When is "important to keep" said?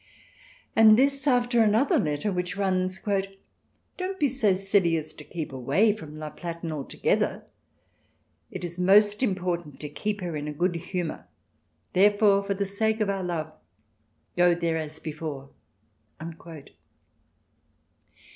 9.21-10.21